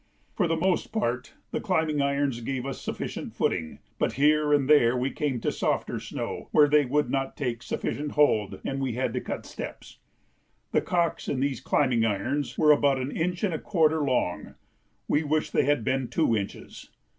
For 0.33 0.47
the 0.47 0.55
most 0.57 0.91
part 0.91 1.35
the 1.51 1.61
climbing 1.61 2.01
irons 2.01 2.41
gave 2.41 2.65
us 2.65 2.81
sufficient 2.81 3.33
footing, 3.35 3.77
but 3.99 4.13
here 4.13 4.51
and 4.51 4.67
there 4.67 4.97
we 4.97 5.11
came 5.11 5.39
to 5.41 5.51
softer 5.51 5.99
snow, 5.99 6.49
where 6.51 6.67
they 6.67 6.85
would 6.85 7.11
not 7.11 7.37
take 7.37 7.61
sufficient 7.61 8.13
hold 8.13 8.59
and 8.65 8.81
we 8.81 8.93
had 8.93 9.13
to 9.13 9.21
cut 9.21 9.45
steps. 9.45 9.99
The 10.71 10.81
calks 10.81 11.27
in 11.27 11.39
these 11.39 11.59
climbing 11.61 12.03
irons 12.03 12.57
were 12.57 12.71
about 12.71 12.97
an 12.97 13.11
inch 13.11 13.43
and 13.43 13.53
a 13.53 13.59
quarter 13.59 13.99
long; 14.03 14.55
we 15.07 15.21
wished 15.21 15.53
they 15.53 15.65
had 15.65 15.83
been 15.83 16.07
two 16.07 16.35
inches. 16.35 16.89